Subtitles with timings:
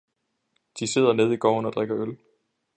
[0.79, 2.17] De sidder nede i gården og drikker øl